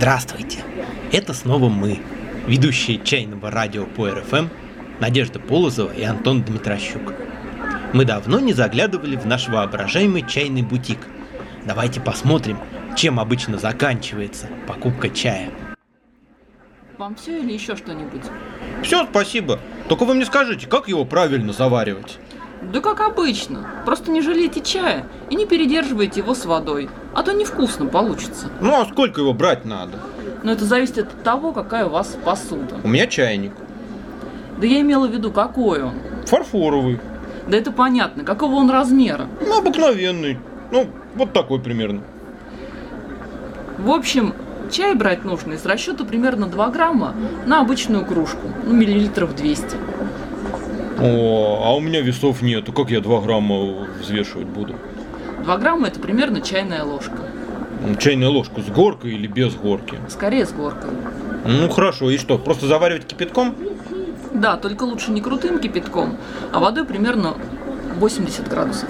[0.00, 0.60] Здравствуйте!
[1.12, 2.00] Это снова мы,
[2.46, 4.46] ведущие чайного радио по РФМ
[4.98, 7.12] Надежда Полозова и Антон Дмитрощук.
[7.92, 11.00] Мы давно не заглядывали в наш воображаемый чайный бутик.
[11.66, 12.58] Давайте посмотрим,
[12.96, 15.50] чем обычно заканчивается покупка чая.
[16.96, 18.22] Вам все или еще что-нибудь?
[18.82, 19.60] Все, спасибо.
[19.90, 22.18] Только вы мне скажите, как его правильно заваривать?
[22.62, 23.66] Да как обычно.
[23.86, 28.48] Просто не жалейте чая и не передерживайте его с водой, а то невкусно получится.
[28.60, 29.98] Ну а сколько его брать надо?
[30.42, 32.76] Но это зависит от того, какая у вас посуда.
[32.84, 33.52] У меня чайник.
[34.58, 35.94] Да я имела в виду, какой он.
[36.26, 37.00] Фарфоровый.
[37.48, 39.26] Да это понятно, какого он размера.
[39.40, 40.38] Ну, обыкновенный.
[40.70, 42.02] Ну, вот такой примерно.
[43.78, 44.34] В общем,
[44.70, 47.14] чай брать нужно из расчета примерно 2 грамма
[47.46, 49.76] на обычную кружку, ну, миллилитров 200.
[51.00, 52.72] О, а у меня весов нету.
[52.72, 54.74] Как я 2 грамма взвешивать буду?
[55.44, 57.18] 2 грамма это примерно чайная ложка.
[57.98, 59.98] Чайная ложка с горкой или без горки?
[60.08, 60.90] Скорее с горкой.
[61.46, 63.54] Ну хорошо, и что, просто заваривать кипятком?
[64.34, 66.18] Да, только лучше не крутым кипятком,
[66.52, 67.34] а водой примерно
[67.98, 68.88] 80 градусов.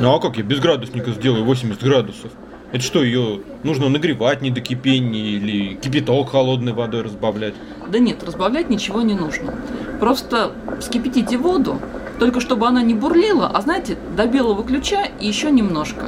[0.00, 2.32] Ну а как я без градусника сделаю 80 градусов?
[2.72, 7.54] Это что, ее нужно нагревать не до кипения или кипяток холодной водой разбавлять?
[7.88, 9.54] Да нет, разбавлять ничего не нужно.
[10.00, 11.78] Просто вскипятите воду,
[12.18, 16.06] только чтобы она не бурлила, а знаете, до белого ключа и еще немножко.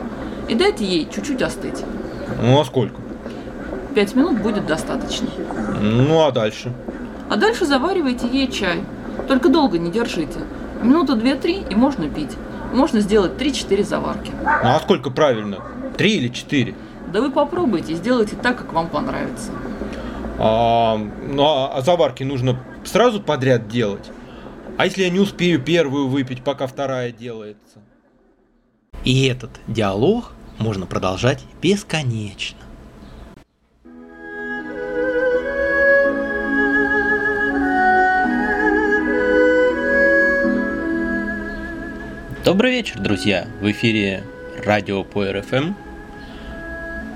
[0.48, 1.84] И дайте ей чуть-чуть остыть.
[2.40, 2.96] Ну а сколько?
[3.94, 5.28] Пять минут будет достаточно.
[5.80, 6.72] Ну а дальше?
[7.28, 8.82] А дальше заваривайте ей чай.
[9.28, 10.40] Только долго не держите.
[10.82, 12.32] Минуты две-три и можно пить.
[12.72, 14.32] Можно сделать 3-4 заварки.
[14.42, 15.58] Ну а сколько правильно?
[15.98, 16.74] Три или четыре?
[17.12, 19.50] Да вы попробуйте, сделайте так, как вам понравится.
[20.38, 24.10] А, ну а, а заварки нужно сразу подряд делать?
[24.78, 27.80] А если я не успею первую выпить, пока вторая делается?
[29.04, 32.58] И этот диалог можно продолжать бесконечно.
[42.44, 43.46] Добрый вечер, друзья!
[43.60, 44.24] В эфире
[44.64, 45.74] радио по РФМ.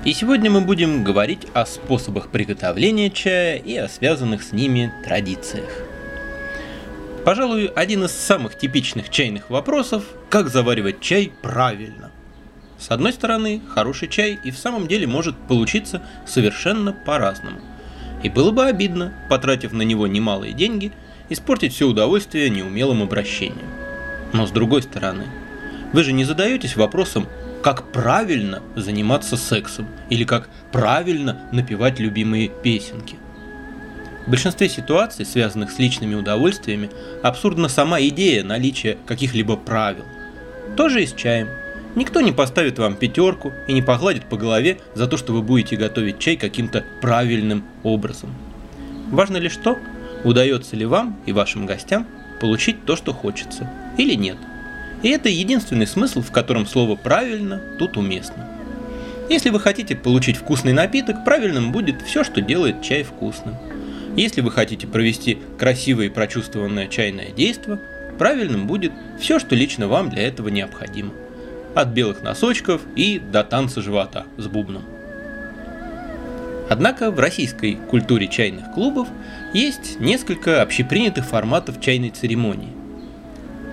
[0.05, 5.69] И сегодня мы будем говорить о способах приготовления чая и о связанных с ними традициях.
[7.25, 12.11] Пожалуй, один из самых типичных чайных вопросов– как заваривать чай правильно.
[12.79, 17.59] С одной стороны, хороший чай и в самом деле может получиться совершенно по-разному.
[18.23, 20.93] И было бы обидно, потратив на него немалые деньги,
[21.29, 23.67] испортить все удовольствие неумелым обращением.
[24.31, 25.25] Но с другой стороны,
[25.91, 27.27] вы же не задаетесь вопросом,
[27.61, 33.17] как правильно заниматься сексом или как правильно напевать любимые песенки.
[34.25, 36.89] В большинстве ситуаций, связанных с личными удовольствиями,
[37.23, 40.03] абсурдна сама идея наличия каких-либо правил.
[40.75, 41.47] Тоже и с чаем.
[41.95, 45.77] Никто не поставит вам пятерку и не погладит по голове за то, что вы будете
[45.77, 48.35] готовить чай каким-то правильным образом.
[49.09, 49.77] Важно лишь то,
[50.23, 52.05] удается ли вам и вашим гостям
[52.41, 54.37] получить то, что хочется, или нет.
[55.03, 58.47] И это единственный смысл, в котором слово «правильно» тут уместно.
[59.29, 63.55] Если вы хотите получить вкусный напиток, правильным будет все, что делает чай вкусным.
[64.15, 67.79] Если вы хотите провести красивое и прочувствованное чайное действо,
[68.17, 71.11] правильным будет все, что лично вам для этого необходимо.
[71.75, 74.83] От белых носочков и до танца живота с бубном.
[76.69, 79.07] Однако в российской культуре чайных клубов
[79.53, 82.76] есть несколько общепринятых форматов чайной церемонии.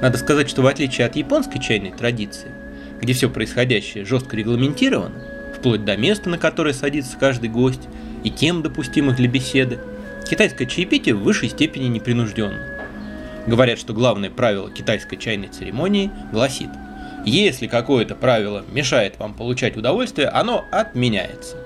[0.05, 2.51] Надо сказать, что в отличие от японской чайной традиции,
[3.01, 5.15] где все происходящее жестко регламентировано,
[5.57, 7.89] вплоть до места, на которое садится каждый гость,
[8.23, 9.79] и тем допустимых для беседы,
[10.29, 12.67] китайское чаепитие в высшей степени непринужденно.
[13.47, 16.69] Говорят, что главное правило китайской чайной церемонии гласит,
[17.25, 21.57] если какое-то правило мешает вам получать удовольствие, оно отменяется.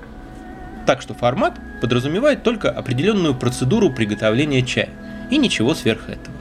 [0.86, 4.90] Так что формат подразумевает только определенную процедуру приготовления чая
[5.28, 6.38] и ничего сверх этого.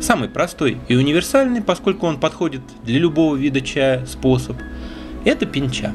[0.00, 4.56] Самый простой и универсальный, поскольку он подходит для любого вида чая, способ–
[5.24, 5.92] это пинча.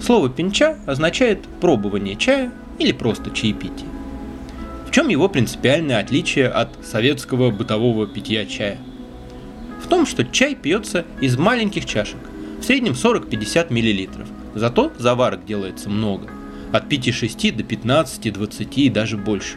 [0.00, 3.88] Слово пинча означает пробование чая или просто чаепитие.
[4.86, 8.78] В чем его принципиальное отличие от советского бытового питья чая?
[9.82, 12.18] В том, что чай пьется из маленьких чашек,
[12.60, 16.28] в среднем 40-50 мл, зато заварок делается много,
[16.72, 19.56] от 5-6 до 15-20 и даже больше.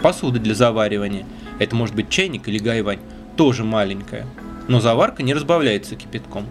[0.00, 1.26] Посуда для заваривания–
[1.62, 3.00] это может быть чайник или гайвань,
[3.36, 4.26] тоже маленькая,
[4.68, 6.46] но заварка не разбавляется кипятком.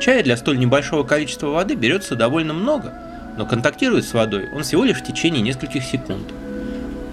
[0.00, 2.92] Чая для столь небольшого количества воды берется довольно много,
[3.36, 6.32] но контактирует с водой он всего лишь в течение нескольких секунд.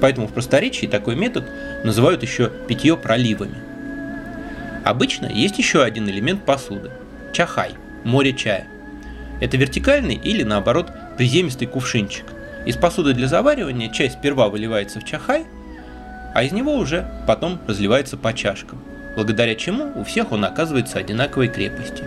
[0.02, 1.46] Поэтому в просторечии такой метод
[1.84, 3.56] называют еще питье проливами.
[4.84, 6.92] Обычно есть еще один элемент посуды–
[7.34, 7.72] чахай,
[8.04, 8.68] море чая.
[9.40, 12.26] Это вертикальный или наоборот приземистый кувшинчик.
[12.66, 15.46] Из посуды для заваривания чай сперва выливается в чахай,
[16.34, 18.84] а из него уже потом разливается по чашкам,
[19.16, 22.04] благодаря чему у всех он оказывается одинаковой крепости.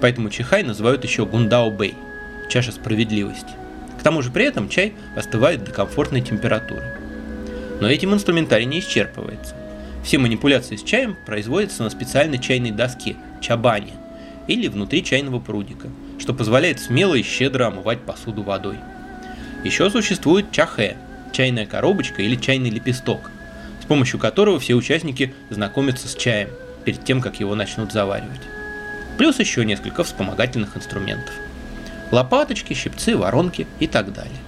[0.00, 1.94] Поэтому чахай называют еще гундао бэй–
[2.48, 3.50] чаша справедливости.
[3.98, 6.94] К тому же при этом чай остывает до комфортной температуры.
[7.80, 9.54] Но этим инструментарий не исчерпывается.
[10.04, 13.92] Все манипуляции с чаем производятся на специальной чайной доске– чабане–
[14.48, 15.88] или внутри чайного прудика,
[16.18, 18.78] что позволяет смело и щедро омывать посуду водой.
[19.62, 20.96] Еще существует чахе–
[21.32, 23.30] чайная коробочка или чайный лепесток,
[23.88, 26.50] помощью которого все участники знакомятся с чаем
[26.84, 28.40] перед тем, как его начнут заваривать.
[29.16, 31.34] Плюс еще несколько вспомогательных инструментов.
[32.12, 34.38] Лопаточки, щипцы, воронки и так далее.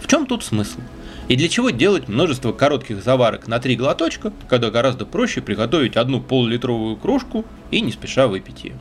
[0.00, 0.78] В чем тут смысл?
[1.28, 6.20] И для чего делать множество коротких заварок на три глоточка, когда гораздо проще приготовить одну
[6.20, 8.76] полулитровую кружку и не спеша выпить ее?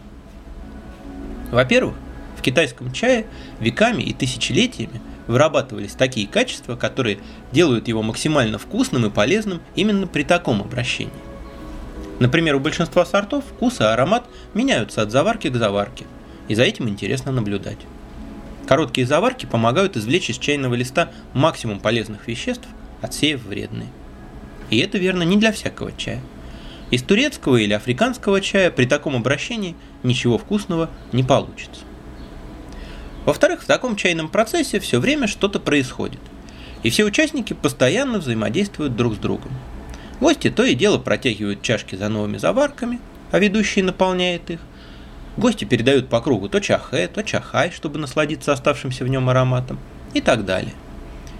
[1.51, 1.95] Во-первых,
[2.37, 3.25] в китайском чае
[3.59, 7.19] веками и тысячелетиями вырабатывались такие качества, которые
[7.51, 11.13] делают его максимально вкусным и полезным именно при таком обращении.
[12.19, 16.05] Например, у большинства сортов вкус и аромат меняются от заварки к заварке,
[16.47, 17.79] и за этим интересно наблюдать.
[18.67, 22.67] Короткие заварки помогают извлечь из чайного листа максимум полезных веществ,
[23.01, 23.89] отсеяв вредные.
[24.69, 26.21] И это верно не для всякого чая.
[26.89, 31.81] Из турецкого или африканского чая при таком обращении ничего вкусного не получится.
[33.25, 36.21] Во-вторых, в таком чайном процессе все время что-то происходит,
[36.83, 39.51] и все участники постоянно взаимодействуют друг с другом.
[40.19, 42.99] Гости то и дело протягивают чашки за новыми заварками,
[43.31, 44.59] а ведущий наполняет их,
[45.37, 49.79] Гости передают по кругу то чахэ, то чахай, чтобы насладиться оставшимся в нем ароматом
[50.13, 50.73] и так далее.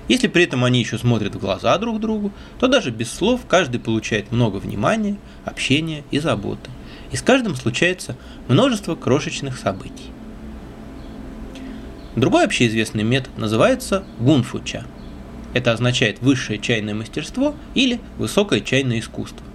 [0.10, 3.80] Если при этом они еще смотрят в глаза друг другу, то даже без слов каждый
[3.80, 6.70] получает много внимания, общения и заботы.
[7.12, 8.18] И с каждым случается
[8.48, 10.12] множество крошечных событий.
[12.16, 14.86] Другой общеизвестный метод называется гунфуча.
[15.54, 19.46] Это означает высшее чайное мастерство или высокое чайное искусство.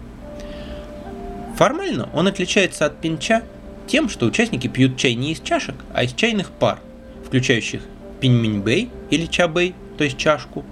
[1.56, 3.42] Формально он отличается от пинча
[3.86, 6.80] тем, что участники пьют чай не из чашек, а из чайных пар,
[7.26, 7.82] включающих
[8.20, 10.64] пиньминьбэй или чабэй, то есть чашку,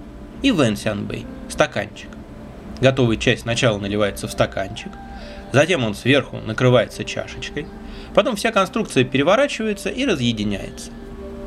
[0.43, 2.09] и вэнсянбэй, стаканчик.
[2.81, 4.91] Готовый чай сначала наливается в стаканчик,
[5.51, 7.65] затем он сверху накрывается чашечкой,
[8.13, 10.91] потом вся конструкция переворачивается и разъединяется.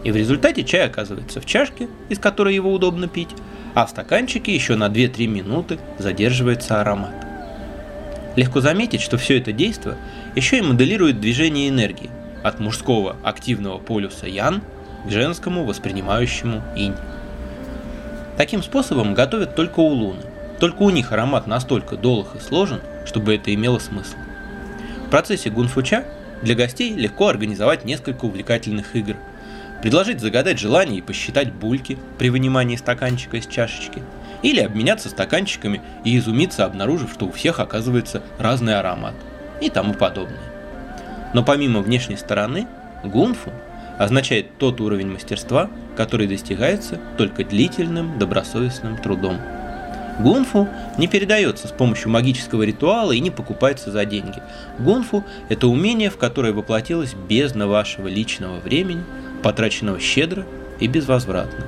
[0.04, 3.30] И в результате чай оказывается в чашке, из которой его удобно пить,
[3.74, 7.14] а в стаканчике еще на 2-3 минуты задерживается аромат.
[8.36, 9.96] Легко заметить, что все это действие
[10.34, 12.10] еще и моделирует движение энергии
[12.42, 14.62] от мужского активного полюса Ян
[15.06, 16.96] к женскому воспринимающему Инь.
[18.36, 20.22] Таким способом готовят только у Луны.
[20.58, 24.16] Только у них аромат настолько долг и сложен, чтобы это имело смысл.
[25.06, 26.04] В процессе гунфуча
[26.40, 29.16] для гостей легко организовать несколько увлекательных игр.
[29.82, 34.02] Предложить загадать желание и посчитать бульки при вынимании стаканчика из чашечки.
[34.42, 39.14] Или обменяться стаканчиками и изумиться, обнаружив, что у всех оказывается разный аромат–
[39.62, 40.38] и тому подобное.
[41.32, 42.66] Но помимо внешней стороны,
[43.04, 43.50] гунфу
[43.98, 49.38] означает тот уровень мастерства, который достигается только длительным добросовестным трудом.
[50.18, 50.68] Гунфу
[50.98, 54.42] не передается с помощью магического ритуала и не покупается за деньги.
[54.78, 59.04] Гунфу– это умение, в которое воплотилась бездна вашего личного времени,
[59.42, 60.46] потраченного щедро
[60.80, 61.66] и безвозвратно.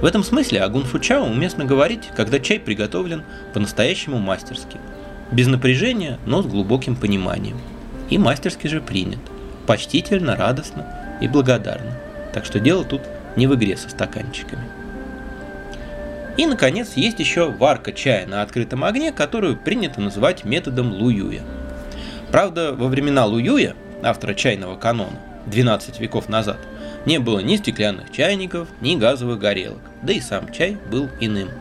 [0.00, 4.78] В этом смысле о гунфу чао уместно говорить, когда чай приготовлен по-настоящему мастерски–
[5.32, 7.58] без напряжения, но с глубоким пониманием.
[8.08, 9.20] И мастерски же принят.
[9.66, 10.86] Почтительно, радостно
[11.20, 11.92] и благодарно.
[12.32, 13.02] Так что дело тут
[13.36, 14.64] не в игре со стаканчиками.
[16.36, 21.42] И, наконец, есть еще варка чая на открытом огне, которую принято называть методом Луюя.
[22.32, 26.58] Правда, во времена Луюя, автора чайного канона, 12 веков назад,
[27.06, 31.48] не было ни стеклянных чайников, ни газовых горелок, да и сам чай был иным–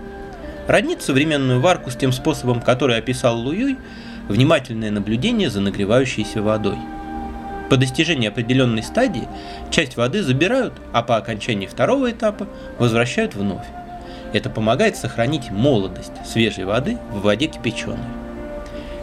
[0.70, 3.80] Роднит современную варку с тем способом, который описал Луюй,
[4.28, 6.78] внимательное наблюдение за нагревающейся водой.
[7.72, 9.28] По достижении определенной стадии
[9.72, 13.66] часть воды забирают, а по окончании второго этапа возвращают вновь.
[14.32, 17.98] Это помогает сохранить молодость свежей воды в воде кипяченой.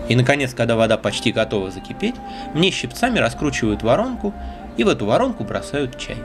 [0.09, 2.14] И, наконец, когда вода почти готова закипеть,
[2.55, 4.33] мне щипцами раскручивают воронку
[4.76, 6.16] и в эту воронку бросают чай.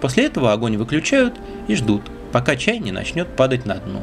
[0.00, 1.34] После этого огонь выключают
[1.68, 4.02] и ждут, пока чай не начнет падать на дно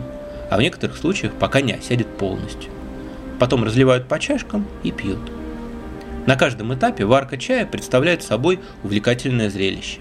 [0.50, 2.71] а в некоторых случаях пока не осядет полностью.
[3.39, 5.19] Потом разливают по чашкам и пьют.
[6.25, 10.00] На каждом этапе варка чая представляет собой увлекательное зрелище.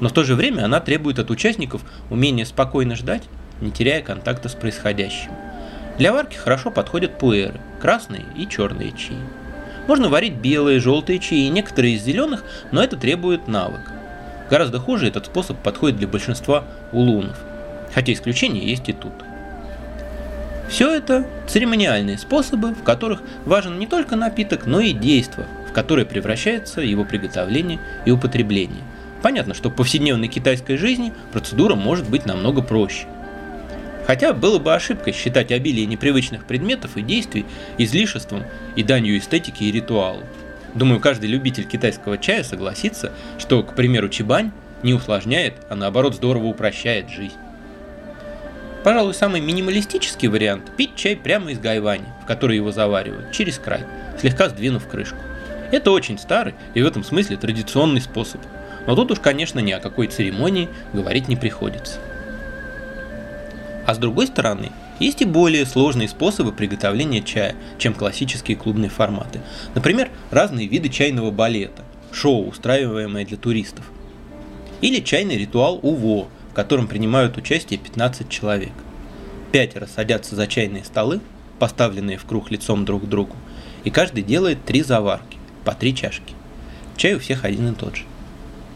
[0.00, 3.24] Но в то же время она требует от участников умения спокойно ждать,
[3.60, 5.30] не теряя контакта с происходящим.
[5.98, 9.16] Для варки хорошо подходят пуэры, красные и черные чаи.
[9.86, 13.80] Можно варить белые, желтые чаи, некоторые из зеленых, но это требует навык.
[14.48, 17.36] Гораздо хуже этот способ подходит для большинства улунов,
[17.94, 19.12] хотя исключения есть и тут.
[20.68, 26.06] Все это церемониальные способы, в которых важен не только напиток, но и действо, в которое
[26.06, 28.82] превращается его приготовление и употребление.
[29.22, 33.06] Понятно, что в повседневной китайской жизни процедура может быть намного проще.
[34.06, 37.46] Хотя было бы ошибкой считать обилие непривычных предметов и действий
[37.78, 38.44] излишеством
[38.76, 40.22] и данью эстетики и ритуалу.
[40.74, 44.50] Думаю, каждый любитель китайского чая согласится, что, к примеру, чебань
[44.82, 47.36] не усложняет, а наоборот здорово упрощает жизнь.
[48.82, 53.80] Пожалуй, самый минималистический вариант– пить чай прямо из гайвани, в который его заваривают, через край,
[54.20, 55.16] слегка сдвинув крышку.
[55.72, 58.42] Это очень старый и в этом смысле традиционный способ.
[58.86, 61.98] Но тут уж, конечно, ни о какой церемонии говорить не приходится.
[63.86, 69.40] А с другой стороны, есть и более сложные способы приготовления чая, чем классические клубные форматы.
[69.74, 73.84] Например, разные виды чайного балета, шоу, устраиваемое для туристов.
[74.80, 78.72] Или чайный ритуал УВО, в котором принимают участие 15 человек.
[79.52, 81.20] Пятеро садятся за чайные столы,
[81.58, 83.36] поставленные в круг лицом друг к другу,
[83.84, 86.34] и каждый делает три заварки, по три чашки.
[86.96, 88.04] Чай у всех один и тот же.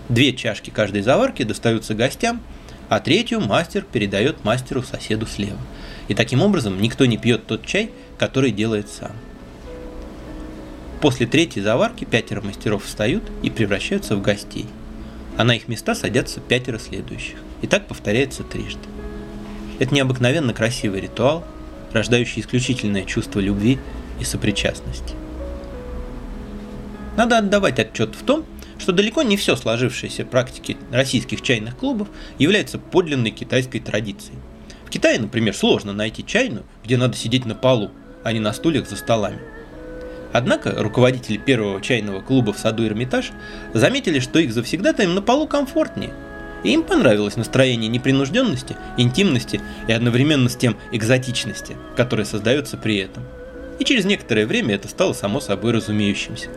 [0.09, 2.41] Две чашки каждой заварки достаются гостям,
[2.89, 5.59] а третью мастер передает мастеру соседу слева–
[6.09, 9.13] и таким образом никто не пьет тот чай, который делает сам.
[11.01, 14.67] После третьей заварки пятеро мастеров встают и превращаются в гостей,
[15.37, 17.37] а на их места садятся пятеро следующих.
[17.63, 18.81] И так повторяется трижды.
[19.79, 21.45] Это необыкновенно красивый ритуал,
[21.93, 23.79] рождающий исключительное чувство любви
[24.19, 25.15] и сопричастности.
[27.17, 28.45] Надо отдавать отчет в том,
[28.79, 32.09] что далеко не все сложившееся практики российских чайных клубов
[32.39, 34.39] является подлинной китайской традицией.
[34.87, 37.91] В Китае, например, сложно найти чайную, где надо сидеть на полу,
[38.25, 39.41] а не на стульях за столами.
[40.33, 43.33] Однако руководители первого чайного клуба в саду Эрмитаж
[43.73, 46.13] заметили, что их завсегдатаем на полу комфортнее.
[46.65, 53.25] И им понравилось настроение непринужденности, интимности и одновременно с тем экзотичности, которая создается при этом.
[53.79, 56.49] И через некоторое время это стало само собой разумеющимся.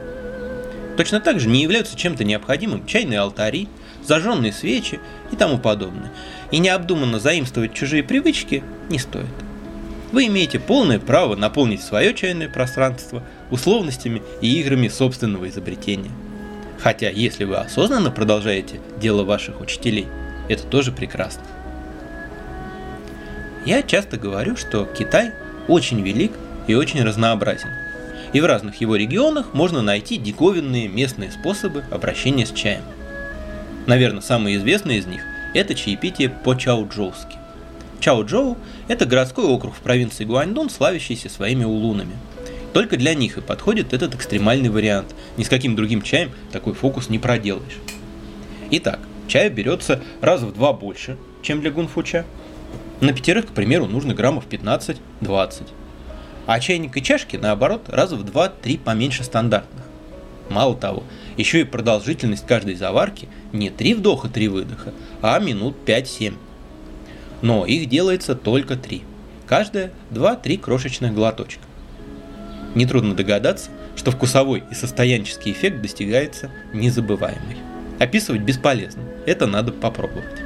[0.97, 3.67] Точно так же не являются чем-то необходимым чайные алтари,
[4.03, 4.99] зажженные свечи
[5.31, 6.11] и тому подобное.
[6.51, 9.25] И необдуманно заимствовать чужие привычки не стоит.
[10.11, 16.11] Вы имеете полное право наполнить свое чайное пространство условностями и играми собственного изобретения.
[16.79, 20.07] Хотя, если вы осознанно продолжаете дело ваших учителей,
[20.49, 21.43] это тоже прекрасно.
[23.65, 25.31] Я часто говорю, что Китай
[25.67, 26.31] очень велик
[26.67, 27.69] и очень разнообразен.
[28.33, 32.83] И в разных его регионах можно найти диковинные местные способы обращения с чаем–
[33.87, 35.21] Наверное, самый известный из них–
[35.53, 37.37] это чаепитие по-чаоджоуски.
[37.99, 38.57] Чаоджоу–
[38.87, 42.15] это городской округ в провинции Гуаньдун, славящийся своими улунами.
[42.73, 45.15] Только для них и подходит этот экстремальный вариант.
[45.35, 47.79] Ни с каким другим чаем такой фокус не проделаешь.
[48.69, 52.25] Итак, чая берется раз в два больше, чем для гунфуча.
[53.01, 54.99] На пятерых, к примеру, нужно граммов 15-20.
[56.47, 59.83] А чайник и чашки, наоборот, раз в 2-3 поменьше стандартных.
[60.49, 61.03] Мало того,
[61.37, 66.33] еще и продолжительность каждой заварки не 3 вдоха, 3 выдоха, а минут 5-7.
[67.41, 69.01] Но их делается только 3.
[69.47, 71.61] Каждая 2-3 крошечных глоточка.
[72.75, 77.57] Нетрудно догадаться, что вкусовой и состоянческий эффект достигается незабываемый.
[77.99, 80.41] Описывать бесполезно, это надо попробовать.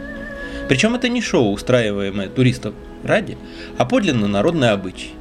[0.67, 2.73] Причем это не шоу, устраиваемое туристов
[3.03, 3.37] ради,
[3.77, 5.11] а подлинно народный обычай.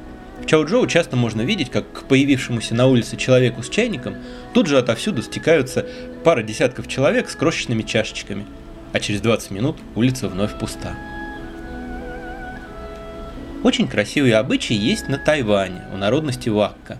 [0.41, 4.17] В Чао-Джоу часто можно видеть, как к появившемуся на улице человеку с чайником
[4.53, 5.85] тут же отовсюду стекаются
[6.23, 8.45] пара десятков человек с крошечными чашечками,
[8.93, 10.95] а через 20 минут улица вновь пуста.
[13.63, 16.97] Очень красивый обычай есть на Тайване, у народности Вакка.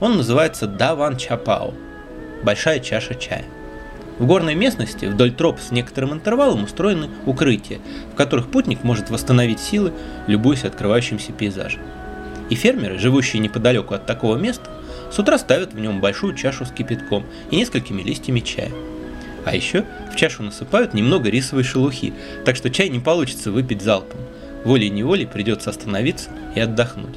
[0.00, 1.72] Он называется Даван Чапао–
[2.42, 3.44] большая чаша чая.
[4.18, 7.78] В горной местности вдоль троп с некоторым интервалом устроены укрытия,
[8.12, 9.92] в которых путник может восстановить силы,
[10.26, 11.80] любуясь открывающимся пейзажем.
[12.52, 14.68] И фермеры, живущие неподалеку от такого места,
[15.10, 18.70] с утра ставят в нем большую чашу с кипятком и несколькими листьями чая.
[19.46, 22.12] А еще в чашу насыпают немного рисовой шелухи,
[22.44, 24.20] так что чай не получится выпить залпом.
[24.66, 27.16] Волей-неволей придется остановиться и отдохнуть.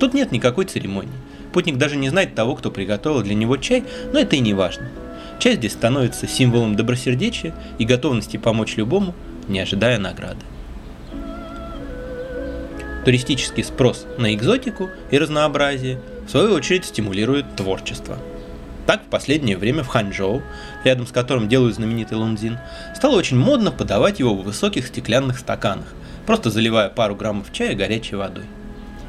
[0.00, 1.12] Тут нет никакой церемонии.
[1.52, 4.88] Путник даже не знает того, кто приготовил для него чай, но это и не важно.
[5.38, 9.14] Чай здесь становится символом добросердечия и готовности помочь любому,
[9.48, 10.40] не ожидая награды.
[13.04, 18.16] Туристический спрос на экзотику и разнообразие в свою очередь стимулирует творчество.
[18.86, 20.42] Так в последнее время в Ханчжоу,
[20.84, 22.58] рядом с которым делают знаменитый лунзин,
[22.94, 25.94] стало очень модно подавать его в высоких стеклянных стаканах,
[26.26, 28.44] просто заливая пару граммов чая горячей водой.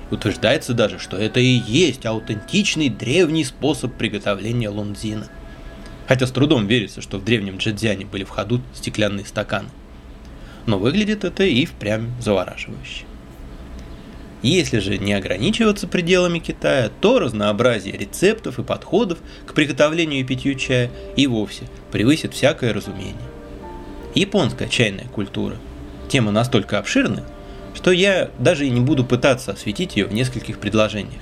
[0.10, 5.28] Утверждается даже, что это и есть аутентичный древний способ приготовления лунзина.
[6.08, 9.70] Хотя с трудом верится, что в древнем Джедзяне были в ходу стеклянные стаканы.
[10.66, 13.06] Но выглядит это и впрямь завораживающе.
[14.44, 20.56] Если же не ограничиваться пределами Китая, то разнообразие рецептов и подходов к приготовлению и питью
[20.56, 23.16] чая и вовсе превысит всякое разумение.
[24.14, 25.56] Японская чайная культура–
[26.10, 27.24] тема настолько обширная,
[27.74, 31.22] что я даже и не буду пытаться осветить ее в нескольких предложениях.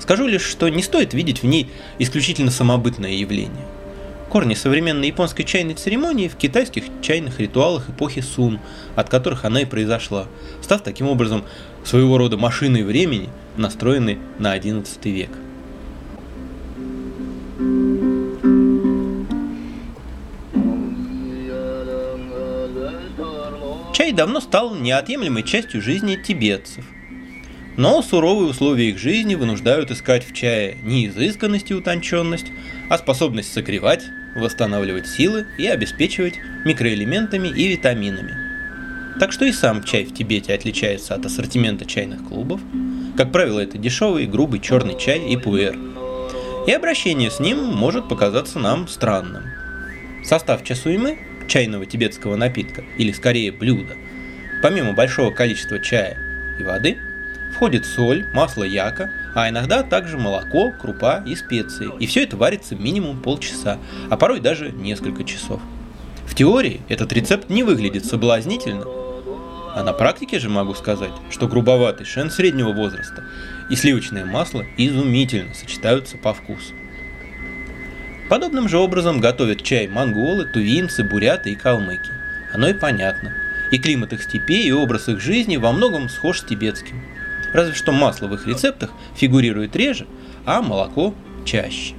[0.00, 3.66] Скажу лишь, что не стоит видеть в ней исключительно самобытное явление.
[4.34, 8.58] Корни современной японской чайной церемонии в китайских чайных ритуалах эпохи Сун,
[8.96, 10.26] от которых она и произошла,
[10.60, 11.44] став таким образом
[11.84, 15.30] своего рода машиной времени, настроенной на XI век.
[23.94, 26.84] Чай давно стал неотъемлемой частью жизни тибетцев.
[27.76, 32.46] Но суровые условия их жизни вынуждают искать в чае не изысканность и утонченность,
[32.88, 38.34] а способность согревать, восстанавливать силы и обеспечивать микроэлементами и витаминами.
[39.20, 42.60] Так что и сам чай в Тибете отличается от ассортимента чайных клубов.
[43.16, 45.76] Как правило, это дешевый, грубый черный чай и пуэр.
[46.66, 49.44] И обращение с ним может показаться нам странным.
[50.24, 53.94] Состав часуймы, чайного тибетского напитка, или скорее блюда,
[54.62, 56.18] помимо большого количества чая
[56.58, 56.98] и воды,
[57.54, 61.90] входит соль, масло яка, а иногда также молоко, крупа и специи.
[61.98, 63.78] И все это варится минимум полчаса,
[64.10, 65.60] а порой даже несколько часов.
[66.26, 68.84] В теории этот рецепт не выглядит соблазнительно,
[69.74, 73.24] а на практике же могу сказать, что грубоватый шен среднего возраста
[73.70, 76.72] и сливочное масло изумительно сочетаются по вкусу.
[78.28, 82.10] Подобным же образом готовят чай монголы, тувинцы, буряты и калмыки.
[82.52, 83.34] Оно и понятно.
[83.70, 87.02] И климат их степей, и образ их жизни во многом схож с тибетским.
[87.54, 90.08] Разве что масло в их рецептах фигурирует реже,
[90.44, 91.94] а молоко чаще.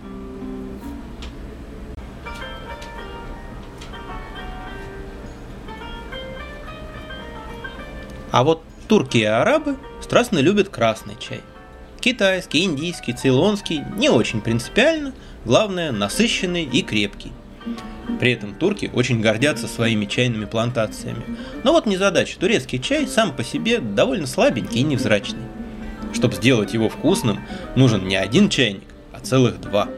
[8.32, 11.40] А вот турки и арабы страстно любят красный чай.
[12.02, 15.14] Китайский, индийский, цейлонский не очень принципиально,
[15.46, 17.32] главное насыщенный и крепкий.
[18.20, 21.24] При этом турки очень гордятся своими чайными плантациями.
[21.64, 25.44] Но вот незадача, турецкий чай сам по себе довольно слабенький и невзрачный.
[26.14, 27.40] Чтобы сделать его вкусным,
[27.76, 29.90] нужен не один чайник, а целых два.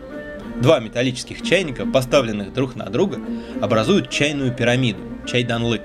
[0.62, 3.20] Два металлических чайника, поставленных друг на друга,
[3.62, 5.84] образуют чайную пирамиду, чайданлык.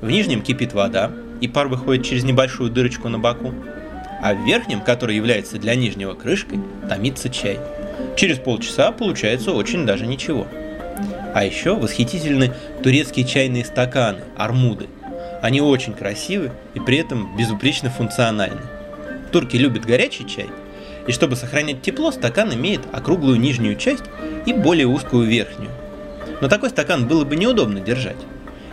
[0.00, 3.54] В нижнем кипит вода, и пар выходит через небольшую дырочку на боку,
[4.22, 7.58] а в верхнем, который является для нижнего крышкой, томится чай.
[8.16, 10.46] Через полчаса получается очень даже ничего.
[11.34, 14.88] А еще восхитительны турецкие чайные стаканы, армуды.
[15.42, 18.62] Они очень красивы и при этом безупречно функциональны.
[19.32, 20.48] Турки любят горячий чай,
[21.06, 24.04] и чтобы сохранять тепло, стакан имеет округлую нижнюю часть
[24.44, 25.70] и более узкую верхнюю.
[26.40, 28.16] Но такой стакан было бы неудобно держать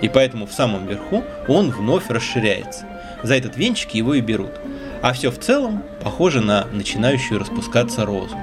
[0.02, 2.86] и поэтому в самом верху он вновь расширяется.
[3.24, 4.52] За этот венчик его и берут.
[5.02, 8.38] А все в целом похоже на начинающую распускаться розу.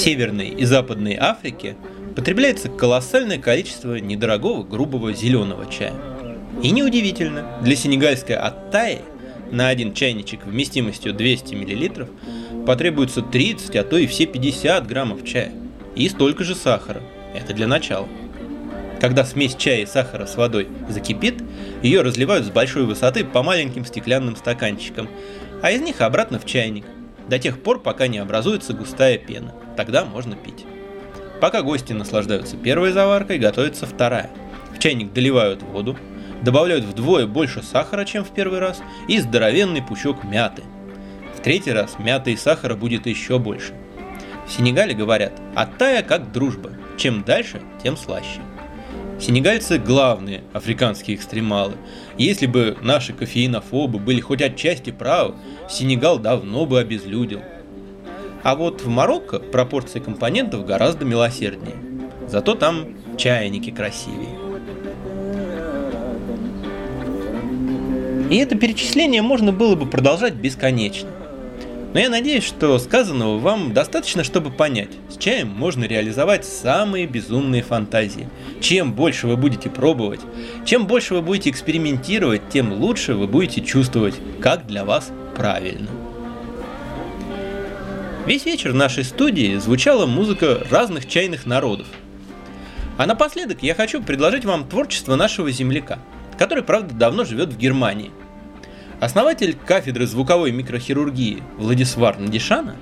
[0.00, 1.76] Северной и Западной Африке
[2.16, 5.92] потребляется колоссальное количество недорогого грубого зеленого чая.
[6.62, 9.00] И неудивительно, для сенегальской Аттаи
[9.50, 15.52] на один чайничек вместимостью 200 мл потребуется 30, а то и все 50 граммов чая.
[15.94, 17.02] И столько же сахара.
[17.34, 18.08] Это для начала.
[19.02, 21.42] Когда смесь чая и сахара с водой закипит,
[21.82, 25.10] ее разливают с большой высоты по маленьким стеклянным стаканчикам,
[25.60, 26.86] а из них обратно в чайник,
[27.28, 29.54] до тех пор, пока не образуется густая пена.
[29.76, 30.66] Тогда можно пить.
[31.40, 34.30] Пока гости наслаждаются первой заваркой, готовится вторая.
[34.74, 35.96] В чайник доливают воду,
[36.42, 40.62] добавляют вдвое больше сахара, чем в первый раз, и здоровенный пучок мяты.
[41.36, 43.72] В третий раз мяты и сахара будет еще больше.
[44.46, 48.40] В Сенегале говорят «оттая как дружба, чем дальше, тем слаще».
[49.20, 51.74] Сенегальцы– главные африканские экстремалы.
[52.16, 55.34] Если бы наши кофеинофобы были хоть отчасти правы,
[55.68, 57.42] Сенегал давно бы обезлюдил.
[58.42, 61.76] А вот в Марокко пропорции компонентов гораздо милосерднее.
[62.28, 64.38] Зато там чайники красивее.
[68.30, 71.10] И это перечисление можно было бы продолжать бесконечно.
[71.92, 77.62] Но я надеюсь, что сказанного вам достаточно, чтобы понять, с чаем можно реализовать самые безумные
[77.62, 78.28] фантазии.
[78.60, 80.20] Чем больше вы будете пробовать,
[80.64, 85.88] чем больше вы будете экспериментировать, тем лучше вы будете чувствовать, как для вас правильно.
[88.24, 91.88] Весь вечер в нашей студии звучала музыка разных чайных народов.
[92.98, 95.98] А напоследок я хочу предложить вам творчество нашего земляка,
[96.38, 98.12] который, правда, давно живет в Германии.
[99.00, 102.76] Основатель кафедры звуковой микрохирургии Владисвар Надишана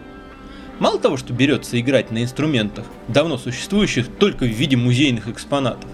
[0.80, 5.88] мало того, что берется играть на инструментах, давно существующих только в виде музейных экспонатов,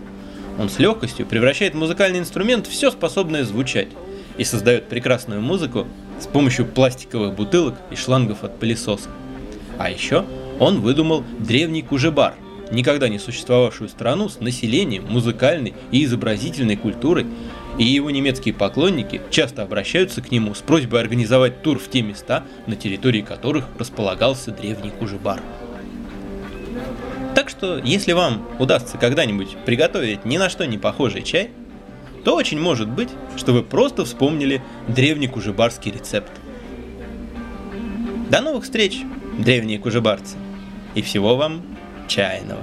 [0.58, 3.88] он с легкостью превращает музыкальный инструмент все способное звучать
[4.38, 5.87] и создает прекрасную музыку
[6.18, 9.10] с помощью пластиковых бутылок и шлангов от пылесоса.
[9.78, 10.24] А еще
[10.58, 12.34] он выдумал древний кужебар,
[12.70, 17.26] никогда не существовавшую страну с населением, музыкальной и изобразительной культурой
[17.78, 22.44] и его немецкие поклонники часто обращаются к нему с просьбой организовать тур в те места,
[22.66, 25.40] на территории которых располагался древний Кужебар.
[27.34, 31.50] Так что, если вам удастся когда-нибудь приготовить ни на что не похожий чай,
[32.24, 36.32] то очень может быть, что вы просто вспомнили древний кужебарский рецепт.
[38.30, 39.02] До новых встреч,
[39.38, 40.37] древние кужебарцы,
[40.94, 41.62] и всего вам
[42.08, 42.62] чайного.